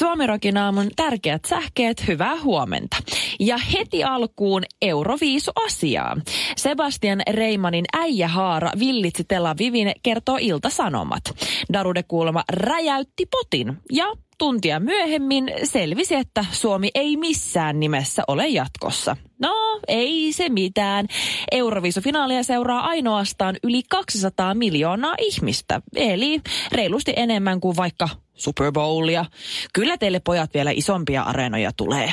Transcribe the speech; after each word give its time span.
Suomirokin 0.00 0.56
aamun 0.56 0.90
tärkeät 0.96 1.44
sähkeet, 1.44 2.08
hyvää 2.08 2.40
huomenta. 2.40 2.96
Ja 3.40 3.58
heti 3.58 4.04
alkuun 4.04 4.62
Euroviisu-asiaa. 4.82 6.16
Sebastian 6.56 7.22
Reimanin 7.30 7.84
äijähaara 7.92 8.72
villitsi 8.78 9.24
Tel 9.24 9.46
Avivin, 9.46 9.92
kertoo 10.02 10.38
Ilta-Sanomat. 10.40 11.22
Darude 11.72 12.02
kuulemma 12.02 12.44
räjäytti 12.52 13.26
potin 13.26 13.76
ja 13.92 14.06
tuntia 14.38 14.80
myöhemmin 14.80 15.52
selvisi, 15.64 16.14
että 16.14 16.44
Suomi 16.52 16.90
ei 16.94 17.16
missään 17.16 17.80
nimessä 17.80 18.22
ole 18.28 18.48
jatkossa. 18.48 19.16
No, 19.38 19.80
ei 19.88 20.32
se 20.32 20.48
mitään. 20.48 21.06
Euroviisufinaalia 21.52 22.42
seuraa 22.42 22.86
ainoastaan 22.86 23.56
yli 23.62 23.82
200 23.88 24.54
miljoonaa 24.54 25.14
ihmistä, 25.18 25.80
eli 25.96 26.40
reilusti 26.72 27.12
enemmän 27.16 27.60
kuin 27.60 27.76
vaikka 27.76 28.08
Super 28.40 28.72
Bowlia. 28.72 29.24
Kyllä 29.72 29.98
teille 29.98 30.20
pojat 30.20 30.54
vielä 30.54 30.70
isompia 30.70 31.22
areenoja 31.22 31.70
tulee. 31.76 32.12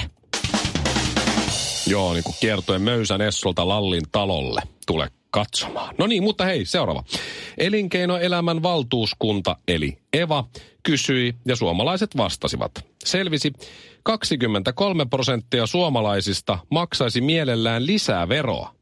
Joo, 1.88 2.14
niin 2.14 2.24
kuin 2.24 2.36
kiertoen 2.40 2.82
Möysän 2.82 3.22
Essolta 3.22 3.68
Lallin 3.68 4.04
talolle. 4.12 4.62
Tule 4.88 5.10
katsomaan. 5.32 5.96
No 5.98 6.08
niin, 6.08 6.24
mutta 6.24 6.46
hei, 6.46 6.66
seuraava. 6.66 7.04
Elinkeinoelämän 7.58 8.64
valtuuskunta, 8.64 9.56
eli 9.68 9.98
EVA, 10.14 10.44
kysyi 10.84 11.36
ja 11.46 11.56
suomalaiset 11.56 12.18
vastasivat. 12.18 12.72
Selvisi, 13.06 13.54
23 14.04 15.06
prosenttia 15.06 15.66
suomalaisista 15.66 16.60
maksaisi 16.72 17.22
mielellään 17.22 17.86
lisää 17.86 18.30
veroa. 18.30 18.77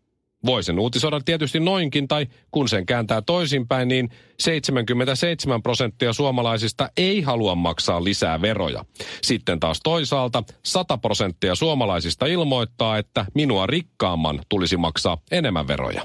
Voisin 0.45 0.79
uutisoida 0.79 1.21
tietysti 1.25 1.59
noinkin, 1.59 2.07
tai 2.07 2.27
kun 2.51 2.69
sen 2.69 2.85
kääntää 2.85 3.21
toisinpäin, 3.21 3.87
niin 3.87 4.09
77 4.39 5.63
prosenttia 5.63 6.13
suomalaisista 6.13 6.89
ei 6.97 7.21
halua 7.21 7.55
maksaa 7.55 8.03
lisää 8.03 8.41
veroja. 8.41 8.85
Sitten 9.21 9.59
taas 9.59 9.79
toisaalta 9.83 10.43
100 10.63 10.97
prosenttia 10.97 11.55
suomalaisista 11.55 12.25
ilmoittaa, 12.25 12.97
että 12.97 13.25
minua 13.33 13.67
rikkaamman 13.67 14.41
tulisi 14.49 14.77
maksaa 14.77 15.17
enemmän 15.31 15.67
veroja. 15.67 16.03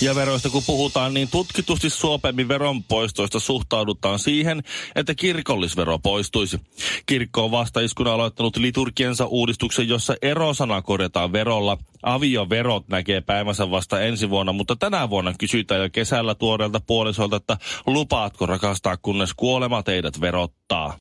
Ja 0.00 0.14
veroista 0.14 0.50
kun 0.50 0.62
puhutaan, 0.66 1.14
niin 1.14 1.28
tutkitusti 1.30 1.90
suopemmin 1.90 2.48
veronpoistoista 2.48 3.40
suhtaudutaan 3.40 4.18
siihen, 4.18 4.62
että 4.94 5.14
kirkollisvero 5.14 5.98
poistuisi. 5.98 6.60
Kirkko 7.06 7.44
on 7.44 7.50
vasta 7.50 7.80
iskuna 7.80 8.14
aloittanut 8.14 8.56
liturgiensa 8.56 9.26
uudistuksen, 9.26 9.88
jossa 9.88 10.14
erosana 10.22 10.82
korjataan 10.82 11.32
verolla. 11.32 11.78
Avioverot 12.02 12.88
näkee 12.88 13.20
päivänsä 13.20 13.70
vasta 13.70 14.00
ensi 14.00 14.30
vuonna, 14.30 14.52
mutta 14.52 14.76
tänä 14.76 15.10
vuonna 15.10 15.34
kysytään 15.38 15.80
jo 15.80 15.88
kesällä 15.92 16.34
tuoreelta 16.34 16.80
puolisolta, 16.86 17.36
että 17.36 17.56
lupaatko 17.86 18.46
rakastaa, 18.46 18.96
kunnes 18.96 19.34
kuolema 19.34 19.82
teidät 19.82 20.20
verottaa. 20.20 20.96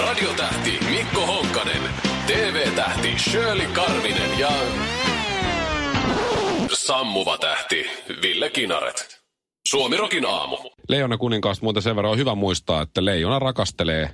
Radiotähti 0.00 0.78
Mikko 0.90 1.26
Honkanen, 1.26 1.82
TV-tähti 2.26 3.18
Shirley 3.18 3.66
Karvinen 3.66 4.38
ja 4.38 4.50
sammuva 6.74 7.38
tähti 7.38 7.86
Ville 8.22 8.50
Kinaret. 8.50 9.22
Suomirokin 9.68 10.26
aamu. 10.26 10.56
Leijona 10.88 11.18
kuninkaasta 11.18 11.64
muuten 11.64 11.82
sen 11.82 11.96
verran 11.96 12.12
on 12.12 12.18
hyvä 12.18 12.34
muistaa, 12.34 12.82
että 12.82 13.04
leijona 13.04 13.38
rakastelee 13.38 14.10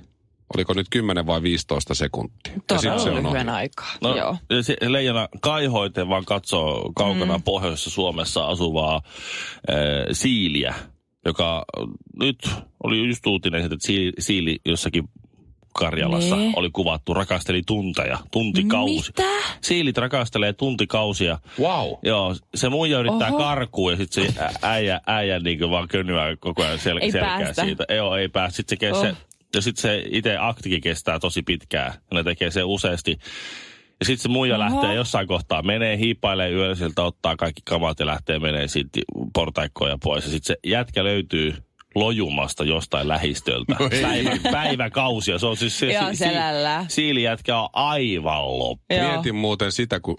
oliko 0.55 0.73
nyt 0.73 0.87
10 0.89 1.27
vai 1.27 1.41
15 1.41 1.93
sekuntia. 1.93 2.53
Ja 2.53 2.61
Todella 2.67 2.99
se 2.99 3.09
on 3.09 3.15
lyhyen 3.23 3.49
ohi. 3.49 3.57
aikaa. 3.57 3.91
No, 4.01 4.15
Joo. 4.15 4.37
ja 4.49 4.63
se 4.63 4.77
leijona 4.87 5.27
kaihoiten 5.41 6.09
vaan 6.09 6.25
katsoo 6.25 6.91
kaukana 6.95 7.37
mm. 7.37 7.43
pohjoisessa 7.43 7.89
Suomessa 7.89 8.47
asuvaa 8.47 8.95
äh, 8.95 9.75
siiliä, 10.11 10.75
joka 11.25 11.65
nyt 12.19 12.49
oli 12.83 13.07
just 13.07 13.27
uutinen, 13.27 13.61
että 13.61 13.77
siili, 13.79 14.13
siili 14.19 14.59
jossakin 14.65 15.03
Karjalassa 15.79 16.35
Nee. 16.35 16.51
oli 16.55 16.69
kuvattu, 16.69 17.13
rakasteli 17.13 17.61
tunteja, 17.67 18.17
tuntikausi. 18.31 19.11
Mitä? 19.17 19.29
Siilit 19.61 19.97
rakastelee 19.97 20.53
tuntikausia. 20.53 21.37
Wow. 21.59 21.87
Joo, 22.03 22.35
se 22.55 22.69
muija 22.69 22.99
yrittää 22.99 23.27
Oho. 23.29 23.37
karkuun 23.37 23.91
ja 23.93 23.97
sitten 23.97 24.33
se 24.33 24.39
äijä, 24.61 25.01
äijä 25.07 25.39
niin 25.39 25.69
vaan 25.69 25.87
könyää 25.87 26.35
koko 26.39 26.63
ajan 26.63 26.79
sel- 26.79 26.99
Ei 27.01 27.11
selkää 27.11 27.39
päästä. 27.39 27.63
siitä. 27.65 27.85
Joo, 27.95 28.15
ei 28.15 28.29
päästä. 28.29 28.55
Sitten 28.55 28.79
se, 28.79 28.91
Oh. 28.91 29.01
se, 29.01 29.15
ja 29.55 29.61
sitten 29.61 29.81
se 29.81 30.03
itse 30.11 30.37
aktikin 30.39 30.81
kestää 30.81 31.19
tosi 31.19 31.41
pitkään. 31.41 31.93
Ja 32.11 32.15
ne 32.17 32.23
tekee 32.23 32.51
sen 32.51 32.65
useasti. 32.65 33.17
Ja 33.99 34.05
sitten 34.05 34.21
se 34.23 34.29
muija 34.29 34.55
Oho. 34.55 34.63
lähtee 34.63 34.93
jossain 34.95 35.27
kohtaa, 35.27 35.61
menee 35.61 35.97
hiipailee 35.97 36.51
yöllä 36.51 36.75
sieltä, 36.75 37.03
ottaa 37.03 37.35
kaikki 37.35 37.61
kamat 37.65 37.99
ja 37.99 38.05
lähtee 38.05 38.39
menee 38.39 38.67
siitä 38.67 38.99
portaikkoja 39.33 39.97
pois. 40.03 40.23
Ja 40.25 40.31
sitten 40.31 40.47
se 40.55 40.69
jätkä 40.69 41.03
löytyy 41.03 41.55
lojumasta 41.95 42.63
jostain 42.63 43.07
lähistöltä. 43.07 43.75
No 43.79 43.89
ei. 43.91 44.01
Päivä, 44.01 44.31
päiväkausia. 44.51 45.39
Se 45.39 45.45
on 45.45 45.57
siis 45.57 45.79
se, 45.79 45.91
Joo, 45.93 46.03
selällä. 46.13 46.85
siilijätkä 46.87 47.59
on 47.59 47.69
aivan 47.73 48.59
loppu. 48.59 48.85
Joo. 48.95 49.11
Mietin 49.11 49.35
muuten 49.35 49.71
sitä, 49.71 49.99
kun 49.99 50.17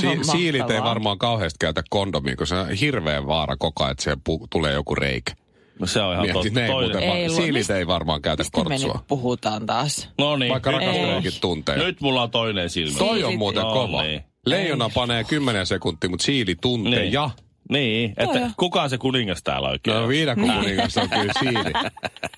si- 0.00 0.06
Aivan 0.06 0.24
siilit 0.24 0.70
ei 0.70 0.82
varmaan 0.82 1.18
kauheasti 1.18 1.56
käytä 1.60 1.82
kondomia, 1.90 2.36
kun 2.36 2.46
se 2.46 2.54
on 2.54 2.70
hirveän 2.70 3.26
vaara 3.26 3.56
koko 3.56 3.84
ajan, 3.84 3.92
että 3.92 4.04
siellä 4.04 4.20
pu- 4.30 4.46
tulee 4.50 4.72
joku 4.72 4.94
reikä. 4.94 5.32
No 5.80 5.86
se 5.86 6.00
on 6.02 6.12
ihan 6.12 6.22
Mietin, 6.26 6.42
totta. 6.42 6.60
ne 6.60 6.66
ei 6.66 6.70
muuten 6.72 7.02
Ei 7.02 7.28
va- 7.28 7.34
siilit 7.34 7.52
mistä- 7.54 7.76
ei 7.76 7.86
varmaan 7.86 8.22
käytä 8.22 8.42
Mistä 8.42 8.58
me 8.58 8.64
kortsua. 8.64 8.94
nyt 8.94 9.06
puhutaan 9.06 9.66
taas? 9.66 10.08
No 10.18 10.36
niin. 10.36 10.52
Vaikka 10.52 10.80
Ei. 10.80 11.22
tunteja. 11.40 11.78
Nyt 11.78 12.00
mulla 12.00 12.22
on 12.22 12.30
toinen 12.30 12.70
silmä. 12.70 12.98
Toi 12.98 13.24
on 13.24 13.38
muuten 13.38 13.62
No 13.62 13.72
kova. 13.72 14.02
niin. 14.02 14.20
Leijona 14.46 14.90
panee 14.94 15.24
10 15.24 15.66
sekuntia, 15.66 16.10
mutta 16.10 16.24
siili 16.24 16.54
tunteja. 16.60 17.00
Niin. 17.02 17.12
Ja 17.12 17.30
Niin, 17.70 18.10
että 18.16 18.38
on. 18.44 18.50
kuka 18.56 18.88
se 18.88 18.98
kuningas 18.98 19.42
täällä 19.42 19.68
oikein 19.68 19.94
No 19.96 20.02
on? 20.02 20.08
viidakon 20.08 20.50
kuningas 20.54 20.96
on 20.96 21.08
kyllä 21.10 21.32
siili. 21.40 21.72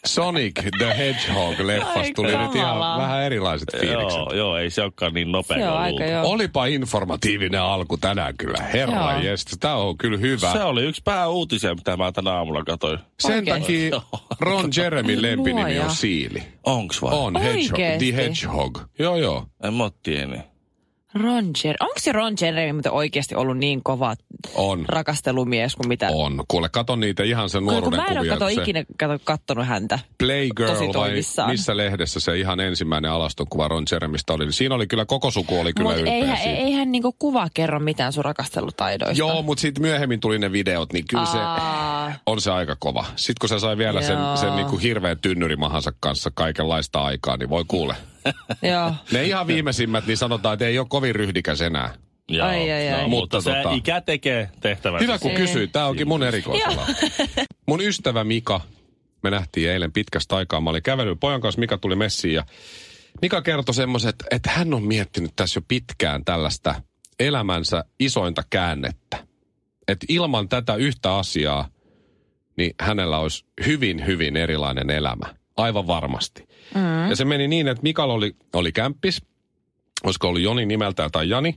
Sonic 0.07 0.55
the 0.79 0.97
Hedgehog-leffasta 0.99 1.99
Ai 2.01 2.13
tuli 2.13 2.37
nyt 2.39 2.55
ihan 2.55 2.79
vähän 2.79 3.23
erilaiset 3.23 3.69
fiilikset. 3.81 4.19
Joo, 4.19 4.33
joo, 4.35 4.57
ei 4.57 4.71
se 4.71 4.83
olekaan 4.83 5.15
niin 5.15 5.33
nopea 5.33 5.59
Se 5.59 5.69
on 5.69 5.79
aika 5.79 6.05
joo. 6.05 6.27
Olipa 6.27 6.67
informatiivinen 6.67 7.61
alku 7.61 7.97
tänään 7.97 8.35
kyllä. 8.39 8.63
Herra 8.63 9.13
Joo. 9.13 9.21
jestas, 9.23 9.59
tää 9.59 9.77
on 9.77 9.99
kyllä 9.99 10.19
hyvä. 10.19 10.53
Se 10.53 10.63
oli 10.63 10.83
yksi 10.85 11.03
pääuutisia, 11.05 11.75
mitä 11.75 11.97
mä 11.97 12.13
tänä 12.13 12.31
aamulla 12.33 12.65
katsoin. 12.65 12.99
Sen 13.21 13.45
takia 13.45 14.01
Ron 14.41 14.71
Jeremyn 14.77 15.23
lempinimi 15.23 15.79
on 15.79 15.91
Siili. 15.91 16.43
Onks 16.65 17.03
vai? 17.03 17.13
On, 17.15 17.37
Hedgehog, 17.37 17.73
Oikeesti? 17.73 18.13
The 18.13 18.23
Hedgehog. 18.23 18.79
Joo, 18.99 19.17
joo. 19.17 19.47
En 19.65 19.75
mä 19.75 19.83
oo 19.85 19.91
tiennyt. 20.03 20.41
Ron 21.21 21.45
Jer- 21.45 21.77
Onko 21.81 21.95
se 21.99 22.13
Ron 22.13 22.35
Jeremy 22.41 22.73
muuten 22.73 22.93
oikeasti 22.93 23.35
ollut 23.35 23.59
niin 23.59 23.83
kova 23.83 24.15
On. 24.55 24.85
rakastelumies 24.89 25.77
kuin 25.77 25.89
mitä? 25.89 26.09
On. 26.13 26.45
Kuule, 26.49 26.69
kato 26.69 26.97
niitä 26.97 27.23
ihan 27.23 27.51
sen 27.51 27.65
nuoruuden 27.65 28.01
mä 28.01 28.05
en 28.07 28.11
ole 28.13 28.19
kuvia. 28.19 28.33
kato, 28.33 28.45
kun 28.45 28.55
se 28.55 28.63
ikinä 28.63 28.85
kato, 28.99 29.19
kattonut 29.25 29.67
häntä. 29.67 29.99
Playgirl 30.19 30.93
vai 30.95 31.11
missä 31.47 31.77
lehdessä 31.77 32.21
se 32.21 32.39
ihan 32.39 32.61
ensimmäinen 32.61 33.11
alastonkuva 33.11 33.69
Ron 33.69 33.85
Jeremistä 33.93 34.33
oli. 34.33 34.53
Siinä 34.53 34.75
oli 34.75 34.87
kyllä, 34.87 35.05
koko 35.05 35.31
suku 35.31 35.61
oli 35.61 35.73
kyllä 35.73 35.89
Mutta 35.89 36.01
ylpeä 36.01 36.15
eihän, 36.15 36.37
siitä. 36.37 36.51
eihän 36.57 36.93
niinku 36.93 37.13
kuva 37.19 37.49
kerro 37.55 37.81
mitään 37.81 38.13
sun 38.13 38.25
rakastelutaidoista. 38.25 39.19
Joo, 39.19 39.43
mutta 39.43 39.61
sitten 39.63 39.83
myöhemmin 39.83 40.21
tuli 40.21 40.39
ne 40.39 40.53
videot, 40.53 40.93
niin 40.93 41.05
kyllä 41.11 41.25
se 41.27 41.39
on 42.27 42.41
se 42.41 42.51
aika 42.51 42.77
kova. 42.79 43.05
Sitten 43.17 43.35
kun 43.41 43.49
se 43.49 43.59
sai 43.59 43.79
vielä 43.79 44.03
sen, 44.03 44.19
sen 44.41 44.57
niinku 44.57 44.77
hirveän 44.77 45.19
tynnyrimahansa 45.19 45.93
kanssa 46.01 46.31
kaikenlaista 46.35 47.05
aikaa, 47.05 47.37
niin 47.37 47.51
voi 47.51 47.65
kuule. 47.69 47.95
joo. 48.73 48.95
Ne 49.13 49.25
ihan 49.25 49.47
viimeisimmät, 49.47 50.07
niin 50.07 50.17
sanotaan, 50.17 50.53
että 50.53 50.67
ei 50.67 50.79
ole 50.79 50.87
kovin 50.91 51.15
ryhdikäs 51.15 51.61
enää. 51.61 51.95
Joo, 52.29 52.47
Ai, 52.49 52.73
ai, 52.73 52.89
ai. 52.93 53.03
No, 53.03 53.09
Mutta 53.09 53.37
mutta 53.37 53.41
se 53.41 53.63
tota- 53.63 53.77
ikä 53.77 54.01
tekee 54.01 54.51
tehtävänsä. 54.61 55.03
Hyvä 55.05 55.19
kun 55.19 55.31
kysyit, 55.31 55.73
tämä 55.73 55.87
onkin 55.87 56.09
mun 56.09 56.23
erikoisala. 56.23 56.87
Mun 57.69 57.81
ystävä 57.81 58.25
Mika, 58.25 58.61
me 59.23 59.31
nähtiin 59.31 59.71
eilen 59.71 59.93
pitkästä 59.93 60.37
aikaa, 60.37 60.61
mä 60.61 60.71
olin 60.71 60.83
kävellyt 60.83 61.21
pojan 61.21 61.41
kanssa, 61.41 61.61
Mika 61.61 61.79
tuli 61.79 61.97
messiin 61.97 62.35
ja 62.35 62.45
Mika 63.23 63.43
kertoi 63.43 63.75
semmoisen, 63.75 64.09
että, 64.09 64.25
että 64.31 64.51
hän 64.51 64.75
on 64.75 64.83
miettinyt 64.83 65.33
tässä 65.37 65.59
jo 65.59 65.65
pitkään 65.69 66.25
tällaista 66.25 66.75
elämänsä 67.21 67.85
isointa 68.01 68.43
käännettä. 68.51 69.27
Että 69.89 70.07
ilman 70.09 70.49
tätä 70.49 70.75
yhtä 70.75 71.17
asiaa, 71.17 71.69
niin 72.57 72.75
hänellä 72.81 73.19
olisi 73.19 73.45
hyvin, 73.67 74.07
hyvin 74.07 74.37
erilainen 74.37 74.91
elämä. 74.91 75.35
Aivan 75.57 75.87
varmasti. 75.87 76.46
Mm. 76.75 77.11
Ja 77.11 77.17
se 77.17 77.25
meni 77.25 77.49
niin, 77.49 77.69
että 77.69 77.83
Mikal 77.83 78.11
oli, 78.11 78.37
oli 78.53 78.73
kämppis, 78.73 79.23
olisiko 80.05 80.29
ollut 80.29 80.43
Joni 80.43 80.67
nimeltään 80.67 81.11
tai 81.11 81.29
Jani. 81.29 81.55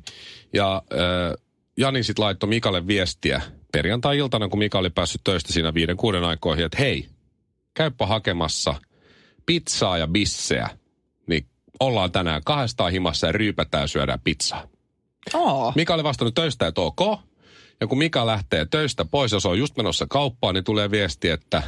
Ja 0.54 0.82
äh, 0.94 1.46
Jani 1.78 2.04
sitten 2.04 2.26
laittoi 2.26 2.50
Mikalle 2.50 2.88
viestiä 2.88 3.42
perjantai-iltana, 3.72 4.50
kun 4.50 4.60
Mika 4.60 4.80
oli 4.80 4.90
päässyt 4.90 5.22
töistä 5.24 5.54
siinä 5.54 5.74
viiden 5.74 5.98
kuuden 5.98 6.24
aikoihin, 6.24 6.66
että 6.66 6.78
hei, 6.80 7.08
käyppä 7.74 8.06
hakemassa 8.06 8.76
pizzaa 9.46 9.98
ja 9.98 10.08
bisseä. 10.08 10.70
Niin 11.28 11.46
ollaan 11.80 12.12
tänään 12.12 12.42
kahdestaan 12.46 12.92
himassa 12.92 13.28
ja 13.28 13.32
ryypätään 13.32 13.84
ja 13.84 13.88
syödään 13.88 14.20
pizzaa. 14.24 14.68
Oo. 15.34 15.74
Mika 15.76 15.94
oli 15.94 16.04
vastannut 16.04 16.36
töistä, 16.36 16.68
että 16.68 16.82
ok. 16.82 17.00
Ja 17.82 17.88
kun 17.88 17.98
Mika 17.98 18.26
lähtee 18.26 18.66
töistä 18.66 19.06
pois 19.06 19.32
ja 19.32 19.40
se 19.40 19.48
on 19.48 19.60
just 19.60 19.78
menossa 19.78 20.06
kauppaan, 20.10 20.56
niin 20.56 20.64
tulee 20.64 20.92
viesti, 20.92 21.30
että 21.30 21.64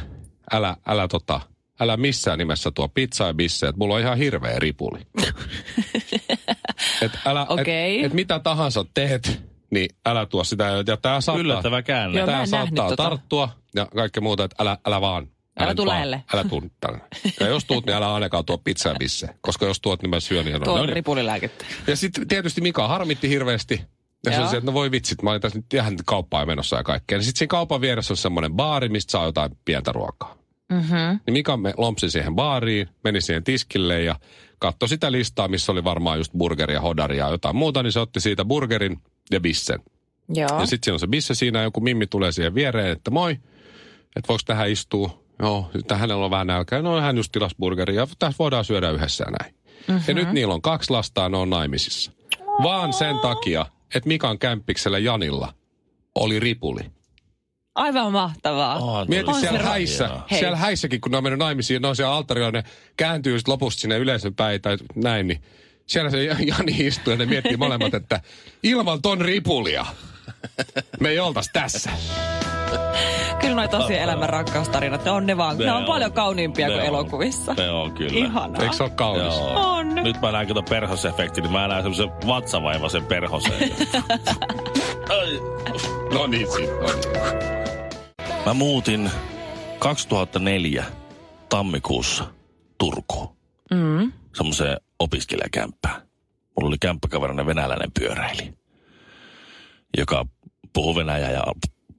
älä, 0.52 0.76
älä, 0.86 1.08
tota, 1.08 1.40
älä 1.82 1.96
missään 1.96 2.38
nimessä 2.38 2.70
tuo 2.70 2.88
pizza 2.88 3.26
ja 3.26 3.34
bisse, 3.34 3.66
että 3.66 3.78
mulla 3.78 3.94
on 3.94 4.00
ihan 4.00 4.18
hirveä 4.18 4.58
ripuli. 4.58 5.00
et 7.02 7.12
älä, 7.26 7.46
Okei. 7.48 8.00
et, 8.00 8.06
et 8.06 8.12
mitä 8.12 8.38
tahansa 8.38 8.84
teet, 8.94 9.42
niin 9.70 9.88
älä 10.06 10.26
tuo 10.26 10.44
sitä. 10.44 10.64
Ja 10.86 10.96
tää 10.96 11.20
saattaa, 11.20 11.40
Yllättävä 11.40 11.82
käänne. 11.82 12.18
Joo, 12.18 12.26
tää 12.26 12.46
saattaa 12.46 12.88
tota. 12.88 13.02
tarttua 13.02 13.48
ja 13.74 13.86
kaikkea 13.96 14.20
muuta, 14.20 14.44
että 14.44 14.56
älä, 14.58 14.78
älä 14.86 15.00
vaan. 15.00 15.28
Älä 15.58 15.68
nyt 15.68 15.76
tuu 15.76 15.86
vaan. 15.86 15.94
lähelle. 15.94 16.24
Älä 16.34 16.44
tuu 16.44 16.62
tänne. 16.80 17.00
Ja 17.40 17.46
jos 17.48 17.64
tuut, 17.64 17.86
niin 17.86 17.96
älä 17.96 18.14
ainakaan 18.14 18.44
tuo 18.44 18.58
pizza 18.58 18.88
ja 18.88 18.94
bisse. 18.98 19.28
Koska 19.40 19.66
jos 19.66 19.80
tuot, 19.80 20.02
niin 20.02 20.10
mä 20.10 20.20
syön. 20.20 20.44
Niin 20.44 20.62
Tuo 20.62 20.74
no 20.74 20.80
on 20.80 20.86
niin. 20.86 20.96
ripulilääkettä. 20.96 21.64
Ja 21.86 21.96
sitten 21.96 22.28
tietysti 22.28 22.60
Mika 22.60 22.88
harmitti 22.88 23.28
hirveästi. 23.28 23.84
Ja 24.26 24.48
se 24.48 24.56
että 24.56 24.70
no 24.70 24.74
voi 24.74 24.90
vitsit, 24.90 25.22
mä 25.22 25.30
olin 25.30 25.40
tässä 25.40 25.58
nyt 25.58 25.74
ihan 25.74 25.96
kauppaan 26.04 26.46
menossa 26.46 26.76
ja 26.76 26.82
kaikkea. 26.82 27.18
Ja 27.18 27.22
sitten 27.22 27.38
siinä 27.38 27.48
kaupan 27.48 27.80
vieressä 27.80 28.12
on 28.12 28.16
semmoinen 28.16 28.52
baari, 28.52 28.88
mistä 28.88 29.10
saa 29.10 29.24
jotain 29.24 29.50
pientä 29.64 29.92
ruokaa. 29.92 30.41
Mm-hmm. 30.72 31.20
Niin 31.26 31.32
Mika 31.32 31.56
me 31.56 31.74
lompsi 31.76 32.10
siihen 32.10 32.34
baariin, 32.34 32.88
meni 33.04 33.20
siihen 33.20 33.44
tiskille 33.44 34.02
ja 34.02 34.16
katsoi 34.58 34.88
sitä 34.88 35.12
listaa, 35.12 35.48
missä 35.48 35.72
oli 35.72 35.84
varmaan 35.84 36.18
just 36.18 36.32
burgeria, 36.32 36.80
hodaria 36.80 37.24
ja 37.24 37.30
jotain 37.30 37.56
muuta, 37.56 37.82
niin 37.82 37.92
se 37.92 38.00
otti 38.00 38.20
siitä 38.20 38.44
burgerin 38.44 38.98
ja 39.30 39.40
bissen. 39.40 39.80
Joo. 40.28 40.60
Ja 40.60 40.66
sitten 40.66 40.84
siinä 40.84 40.94
on 40.94 41.00
se 41.00 41.06
bisse 41.06 41.34
siinä, 41.34 41.62
joku 41.62 41.80
mimmi 41.80 42.06
tulee 42.06 42.32
siihen 42.32 42.54
viereen, 42.54 42.92
että 42.92 43.10
moi, 43.10 43.32
että 44.16 44.28
voiko 44.28 44.42
tähän 44.46 44.70
istua? 44.70 45.22
Joo, 45.42 45.70
sitten 45.72 45.98
hänellä 45.98 46.24
on 46.24 46.30
vähän 46.30 46.46
nälkä. 46.46 46.82
No 46.82 47.00
hän 47.00 47.16
just 47.16 47.32
tilasi 47.32 47.56
burgeria, 47.58 48.00
ja 48.00 48.06
tässä 48.18 48.38
voidaan 48.38 48.64
syödä 48.64 48.90
yhdessä 48.90 49.24
näin. 49.24 49.54
Mm-hmm. 49.88 50.04
Ja 50.08 50.14
nyt 50.14 50.32
niillä 50.32 50.54
on 50.54 50.62
kaksi 50.62 50.90
lastaa, 50.90 51.28
ne 51.28 51.36
on 51.36 51.50
naimisissa. 51.50 52.12
Vaan 52.62 52.92
sen 52.92 53.18
takia, 53.18 53.66
että 53.94 54.08
Mikan 54.08 54.38
kämppiksellä 54.38 54.98
Janilla 54.98 55.54
oli 56.14 56.40
ripuli. 56.40 56.80
Aivan 57.74 58.12
mahtavaa. 58.12 58.76
On, 58.78 59.06
Mieti 59.08 59.34
siellä 59.34 59.58
se 59.58 59.64
häissä. 59.64 60.10
Hei. 60.30 60.38
siellä 60.38 60.56
häissäkin, 60.56 61.00
kun 61.00 61.10
ne 61.12 61.16
on 61.18 61.22
mennyt 61.24 61.38
naimisiin, 61.38 61.82
ne 61.82 61.88
on 61.88 61.96
siellä 61.96 62.14
alttarilla, 62.14 62.50
ne 62.50 62.64
kääntyy 62.96 63.38
sitten 63.38 63.52
lopusta 63.52 63.80
sinne 63.80 63.98
yleisön 63.98 64.34
päin 64.34 64.62
tai 64.62 64.76
näin, 64.94 65.26
niin 65.26 65.42
siellä 65.86 66.10
se 66.10 66.24
Jani 66.24 66.72
istuu 66.78 67.10
ja 67.10 67.16
ne 67.16 67.26
miettii 67.26 67.56
molemmat, 67.56 67.94
että 67.94 68.20
ilman 68.62 69.02
ton 69.02 69.20
ripulia 69.20 69.86
me 71.00 71.08
ei 71.08 71.20
oltaisi 71.20 71.50
tässä. 71.52 71.90
Kyllä 73.40 73.54
noi 73.54 73.68
tosi 73.68 73.98
elämän 73.98 74.28
rakkaustarinat, 74.28 75.04
ne 75.04 75.10
on 75.10 75.26
ne 75.26 75.36
vaan. 75.36 75.58
Ne, 75.58 75.64
Ne 75.64 75.72
on, 75.72 75.78
on. 75.78 75.84
paljon 75.84 76.12
kauniimpia 76.12 76.66
Ne 76.66 76.72
kuin 76.72 76.80
on. 76.82 76.86
elokuvissa. 76.88 77.54
Ne 77.54 77.70
on 77.70 77.92
kyllä. 77.92 78.10
Ihanaa. 78.26 78.62
Eikö 78.62 78.76
se 78.76 78.82
ole 78.82 78.90
kaunis? 78.90 79.34
Joo. 79.34 79.74
On. 79.76 79.94
Nyt 79.94 80.20
mä 80.20 80.32
näen 80.32 80.48
kato 80.48 80.62
perhosefekti, 80.62 81.40
niin 81.40 81.52
mä 81.52 81.68
näen 81.68 81.82
semmoisen 81.82 82.10
vatsavaivaisen 82.26 83.04
perhosen. 83.06 83.52
Ai. 85.20 85.40
No 86.12 86.26
niin, 86.26 86.46
sit, 86.52 86.70
no 86.70 86.86
niin. 86.86 87.61
Mä 88.46 88.54
muutin 88.54 89.10
2004 89.78 90.84
tammikuussa 91.48 92.24
Turkuun. 92.78 93.36
Mm. 93.70 94.12
Semmoiseen 94.36 94.76
opiskelijakämppään. 94.98 96.02
Mulla 96.56 96.68
oli 96.68 96.78
kämppäkaverina 96.80 97.46
venäläinen 97.46 97.92
pyöräili, 98.00 98.54
joka 99.98 100.26
puhuu 100.72 100.96
venäjää 100.96 101.30
ja 101.30 101.42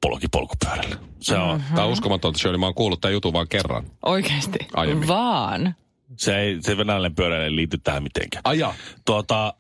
polki 0.02 0.28
polkupyörällä. 0.32 0.96
Se 1.20 1.38
on, 1.38 1.58
mm-hmm. 1.58 1.76
Tämä 1.76 1.86
on 1.88 1.92
uskomatonta, 1.94 2.40
Shirley. 2.40 2.58
Mä 2.60 2.66
oon 2.66 2.76
kuullut 2.76 3.02
tämän 3.02 3.14
jutun 3.14 3.34
vaan 3.34 3.48
kerran. 3.48 3.86
Oikeesti. 4.06 4.60
Aiemmin. 4.74 5.08
Vaan. 5.08 5.76
se, 6.18 6.38
ei, 6.40 6.58
se 6.62 6.78
venäläinen 6.78 7.16
pyöräily 7.16 7.44
ei 7.44 7.56
liity 7.56 7.78
tähän 7.78 8.04
mitenkään. 8.04 8.42
Aja. 8.46 8.74
Tuota, 9.06 9.54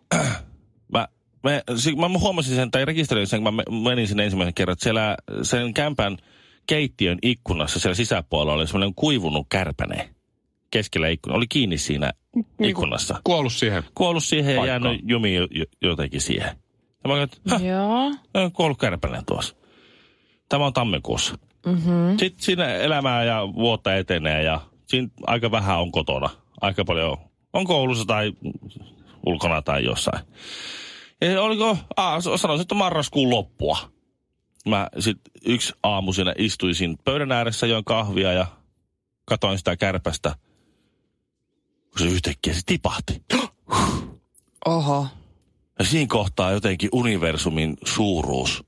mä, 0.94 1.08
me, 1.44 1.64
si- 1.76 1.96
mä 1.96 2.10
huomasin 2.20 2.56
sen, 2.56 2.72
tai 2.72 2.86
rekisteröin 2.86 3.28
sen, 3.28 3.44
kun 3.44 3.54
mä 3.54 3.64
me- 3.72 3.80
menin 3.90 4.08
sinne 4.08 4.24
ensimmäisen 4.24 4.54
kerran, 4.54 4.74
että 4.74 4.84
siellä 4.84 5.18
sen 5.44 5.74
kämpän 5.74 6.18
keittiön 6.68 7.18
ikkunassa 7.22 7.80
siellä 7.80 7.96
sisäpuolella 7.96 8.54
oli 8.54 8.68
semmoinen 8.68 8.96
kuivunut 8.96 9.48
kärpäne 9.50 10.10
keskellä 10.72 11.08
ikkuna. 11.08 11.36
Oli 11.36 11.48
kiinni 11.48 11.78
siinä 11.78 12.12
ikkunassa. 12.64 13.22
Kuollut 13.24 13.54
siihen. 13.54 13.84
Kuollut 13.96 14.24
siihen 14.24 14.56
ja 14.56 14.60
Paikkaan. 14.62 14.84
jäänyt 14.84 15.02
jumiin 15.10 15.36
jo, 15.36 15.48
jo, 15.52 15.66
jotenkin 15.82 16.22
siihen. 16.22 16.50
Ja 17.04 17.10
mä 17.10 17.16
katsoin, 17.16 17.42
että 17.56 17.66
Joo. 17.68 18.12
"Häh, 18.44 18.52
kuollut 18.54 18.80
kärpäne 18.80 19.22
tuossa. 19.26 19.56
Tämä 20.50 20.66
on 20.66 20.74
tammikuussa. 20.74 21.38
Mm-hmm. 21.66 22.18
Sitten 22.20 22.44
siinä 22.46 22.66
elämää 22.76 23.24
ja 23.24 23.42
vuotta 23.56 23.96
etenee 23.96 24.44
ja 24.44 24.62
siinä 24.88 25.08
aika 25.28 25.52
vähän 25.52 25.80
on 25.80 25.92
kotona. 25.92 26.30
Aika 26.62 26.86
paljon 26.86 27.18
on 27.54 27.66
koulussa 27.66 28.06
tai 28.06 28.34
ulkona 29.26 29.62
tai 29.62 29.86
jossain. 29.86 30.24
Ja 31.22 31.42
oliko, 31.42 31.78
aa, 31.98 32.22
sanoisin, 32.22 32.62
että 32.62 32.76
marraskuun 32.76 33.30
loppua. 33.30 33.78
Mä 34.68 34.88
sit 35.00 35.18
yksi 35.46 35.74
aamu 35.84 36.14
siinä 36.14 36.34
istuisin 36.38 36.98
pöydän 37.04 37.32
ääressä, 37.32 37.68
join 37.68 37.86
kahvia 37.86 38.34
ja 38.34 38.46
katoin 39.26 39.58
sitä 39.58 39.78
kärpästä. 39.78 40.36
Kun 41.90 42.00
se 42.00 42.06
yhtäkkiä 42.06 42.54
se 42.54 42.62
tipahti. 42.66 43.22
Oho. 44.66 45.08
Ja 45.80 45.86
siinä 45.86 46.08
kohtaa 46.10 46.52
jotenkin 46.52 46.90
universumin 46.92 47.78
suuruus 47.86 48.64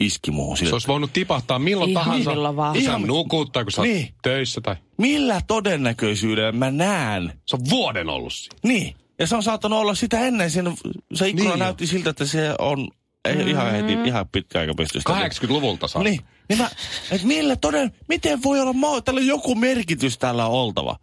iski 0.00 0.30
muuhun. 0.30 0.56
Se 0.56 0.72
olisi 0.72 0.88
voinut 0.88 1.12
tipahtaa 1.12 1.58
milloin 1.58 1.90
Ihan 1.90 2.04
tahansa. 2.04 2.30
milloin 2.30 2.56
vaan. 2.56 2.72
Kun 2.72 2.82
Ihan- 2.82 3.02
nukut 3.02 3.52
tai 3.52 3.64
kun 3.64 3.72
sä 3.72 3.80
oot 3.80 3.88
Niin. 3.88 4.14
töissä 4.22 4.60
tai... 4.60 4.76
millä 4.98 5.40
todennäköisyydellä 5.46 6.52
mä 6.52 6.70
näen 6.70 7.32
Se 7.46 7.56
on 7.56 7.62
vuoden 7.70 8.08
ollut 8.08 8.32
siinä. 8.32 8.56
Niin. 8.64 8.94
Ja 9.18 9.26
se 9.26 9.36
on 9.36 9.42
saattanut 9.42 9.78
olla 9.78 9.94
sitä 9.94 10.20
ennen. 10.20 10.50
Siinä, 10.50 10.70
se 11.14 11.28
ikkuna 11.28 11.44
Niin 11.44 11.50
niin 11.52 11.58
näytti 11.58 11.86
siltä, 11.86 12.10
että 12.10 12.24
se 12.26 12.54
on 12.58 12.88
ei 13.28 13.36
mm. 13.36 13.48
ihan 13.48 13.72
heti, 13.72 13.92
ihan 13.92 14.28
pitkä 14.28 14.60
aika 14.60 14.74
pysty 14.74 14.98
sitä. 14.98 15.12
80-luvulta 15.12 15.88
saa. 15.88 16.02
Niin. 16.02 16.20
niin 16.48 16.58
mä, 16.58 16.70
et 17.10 17.22
millä 17.22 17.56
toden, 17.56 17.92
miten 18.08 18.42
voi 18.42 18.60
olla, 18.60 18.72
ma- 18.72 19.00
tällä 19.00 19.20
joku 19.20 19.54
merkitys 19.54 20.18
tällä 20.18 20.46
on 20.46 20.52
oltava. 20.52 20.96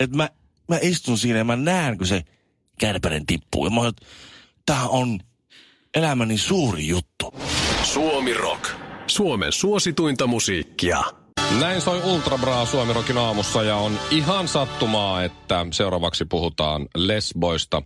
Että 0.00 0.16
mä, 0.16 0.28
mä 0.68 0.78
istun 0.82 1.18
siinä 1.18 1.38
ja 1.38 1.44
mä 1.44 1.56
näen, 1.56 1.98
kun 1.98 2.06
se 2.06 2.22
kärpänen 2.78 3.26
tippuu. 3.26 3.66
Ja 3.66 3.70
mä 3.70 3.80
oon, 3.80 3.92
tää 4.66 4.88
on 4.88 5.20
elämäni 5.94 6.38
suuri 6.38 6.86
juttu. 6.86 7.34
Suomi 7.82 8.34
Rock. 8.34 8.70
Suomen 9.06 9.52
suosituinta 9.52 10.26
musiikkia. 10.26 11.02
Näin 11.60 11.80
soi 11.80 12.02
Ultra 12.04 12.38
Bra 12.38 12.64
Suomi 12.64 12.92
Rockin 12.92 13.18
aamussa 13.18 13.62
ja 13.62 13.76
on 13.76 13.98
ihan 14.10 14.48
sattumaa, 14.48 15.24
että 15.24 15.66
seuraavaksi 15.70 16.24
puhutaan 16.24 16.86
Lesboista. 16.94 17.82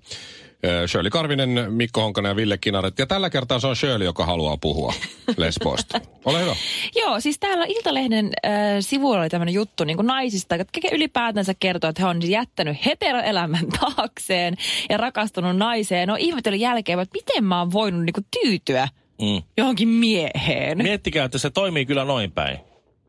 Shirley 0.87 1.11
Karvinen, 1.11 1.73
Mikko 1.73 2.01
Honkanen 2.03 2.31
ja 2.31 2.37
Ville 2.37 2.59
Kinaret. 2.59 2.99
Ja 2.99 3.07
tällä 3.07 3.31
kertaa 3.31 3.59
se 3.59 3.67
on 3.67 3.77
Shirley, 3.77 4.05
joka 4.05 4.27
haluaa 4.27 4.57
puhua 4.57 4.95
Lesboista. 5.37 6.01
Ole 6.25 6.41
hyvä. 6.41 6.57
Joo, 6.97 7.21
siis 7.21 7.39
täällä 7.39 7.65
Iltalehden 7.69 8.27
äh, 8.47 8.53
sivuilla 8.81 9.21
oli 9.21 9.29
tämmöinen 9.29 9.55
juttu 9.55 9.85
niin 9.85 9.97
kuin 9.97 10.07
naisista, 10.07 10.57
jotka 10.57 10.81
ylipäätänsä 10.93 11.55
kertoo, 11.61 11.91
että 11.91 12.03
he 12.03 12.09
on 12.09 12.31
jättänyt 12.31 12.87
heteroelämän 12.87 13.67
taakseen 13.97 14.57
ja 14.91 14.97
rakastunut 14.97 15.57
naiseen. 15.57 16.09
No 16.09 16.17
ihmettelyn 16.19 16.61
jälkeen, 16.61 17.01
että 17.01 17.19
miten 17.19 17.45
mä 17.45 17.59
oon 17.59 17.73
voinut 17.73 18.03
niin 18.05 18.15
kuin 18.15 18.27
tyytyä 18.43 18.89
Mm. 19.23 19.43
johonkin 19.57 19.89
mieheen. 19.89 20.79
Miettikää, 20.79 21.25
että 21.25 21.39
se 21.39 21.51
toimii 21.51 21.87
kyllä 21.87 22.05
noin 22.05 22.33
päin. 22.33 22.59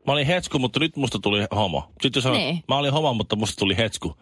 Mä 0.06 0.12
olin 0.12 0.26
hetsku, 0.26 0.58
mutta 0.58 0.80
nyt 0.80 0.96
musta 0.96 1.18
tuli 1.18 1.44
homo. 1.56 1.90
Sitten 2.02 2.22
jos 2.24 2.32
Niin. 2.32 2.64
mä 2.68 2.76
olin 2.76 2.92
homo, 2.92 3.14
mutta 3.14 3.36
musta 3.36 3.58
tuli 3.58 3.76
hetsku. 3.76 4.16